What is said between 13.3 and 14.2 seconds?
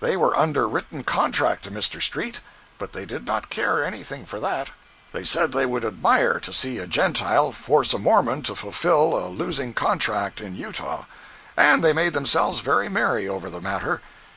the matter.